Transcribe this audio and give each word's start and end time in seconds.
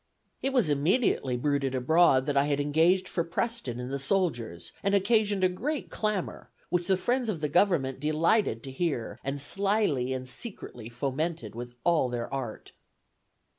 "It 0.41 0.51
was 0.51 0.67
immediately 0.71 1.37
bruited 1.37 1.75
abroad 1.75 2.25
that 2.25 2.35
I 2.35 2.45
had 2.45 2.59
engaged 2.59 3.07
for 3.07 3.23
Preston 3.23 3.79
and 3.79 3.93
the 3.93 3.99
soldiers, 3.99 4.73
and 4.81 4.95
occasioned 4.95 5.43
a 5.43 5.47
great 5.47 5.91
clamor, 5.91 6.49
which 6.69 6.87
the 6.87 6.97
friends 6.97 7.29
of 7.29 7.39
the 7.39 7.47
government 7.47 7.99
delighted 7.99 8.63
to 8.63 8.71
hear, 8.71 9.19
and 9.23 9.39
slily 9.39 10.11
and 10.11 10.27
secretly 10.27 10.89
fomented 10.89 11.53
with 11.53 11.75
all 11.85 12.09
their 12.09 12.33
art." 12.33 12.71